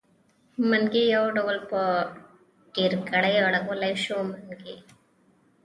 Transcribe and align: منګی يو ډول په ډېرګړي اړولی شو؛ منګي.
منګی 0.69 1.03
يو 1.15 1.25
ډول 1.37 1.57
په 1.69 1.81
ډېرګړي 2.75 3.35
اړولی 3.47 3.93
شو؛ 4.03 4.17
منګي. 4.29 4.77